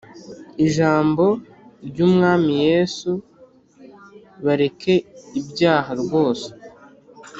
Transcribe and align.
ijambo 0.65 1.25
ry'umwami 1.87 2.53
yesu, 2.67 3.11
bareke 4.45 4.93
ibyaha 5.39 5.91
rwose. 6.01 6.47